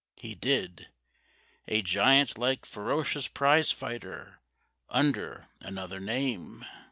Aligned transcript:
He 0.15 0.33
did— 0.33 0.87
A 1.67 1.83
giant 1.83 2.35
like 2.35 2.65
ferocious 2.65 3.27
prize 3.27 3.69
fighter, 3.71 4.39
Under 4.89 5.45
another 5.61 5.99
name. 5.99 6.65